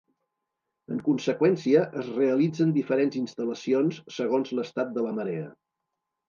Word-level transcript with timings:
En 0.93 1.01
conseqüència, 1.09 1.83
es 2.03 2.09
realitzen 2.15 2.71
diferents 2.77 3.19
instal·lacions 3.21 4.01
segons 4.17 4.55
l'estat 4.61 4.91
de 4.97 5.05
la 5.11 5.13
marea. 5.21 5.47